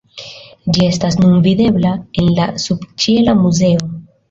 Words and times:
Ĝi 0.77 0.87
estas 0.93 1.17
nun 1.19 1.35
videbla 1.49 1.93
en 2.23 2.33
la 2.41 2.49
subĉiela 2.67 3.39
muzeo. 3.45 3.89